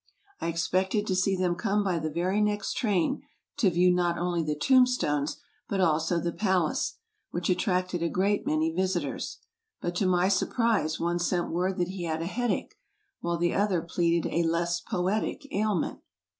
I 0.39 0.47
ex 0.49 0.67
pected 0.67 1.05
to 1.05 1.15
see 1.15 1.35
them 1.35 1.53
come 1.53 1.83
by 1.83 1.99
the 1.99 2.09
very 2.09 2.41
next 2.41 2.73
train, 2.73 3.21
to 3.57 3.69
view 3.69 3.91
not 3.93 4.17
only 4.17 4.41
the 4.41 4.55
tombstones, 4.57 5.37
but 5.69 5.79
also 5.79 6.19
the 6.19 6.31
palace, 6.31 6.95
which 7.29 7.51
attracted 7.51 8.01
a 8.01 8.09
great 8.09 8.43
many 8.43 8.71
visitors; 8.71 9.37
but 9.79 9.93
to 9.97 10.07
my 10.07 10.27
surprise 10.27 10.99
one 10.99 11.19
sent 11.19 11.51
word 11.51 11.77
that 11.77 11.89
he 11.89 12.05
had 12.05 12.23
a 12.23 12.25
headache, 12.25 12.73
whilst 13.21 13.41
the 13.41 13.53
other 13.53 13.83
pleaded 13.83 14.27
a 14.33 14.41
less 14.41 14.79
poetic 14.79 15.45
ailment. 15.51 15.99